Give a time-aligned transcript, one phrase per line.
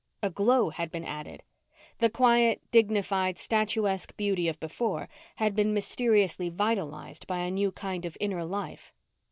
[0.23, 1.43] A glow had been added.
[1.99, 8.03] The quiet, dignified, statuesque beauty of before had been mysteriously vitalized by a new kind
[8.03, 8.91] of inner life.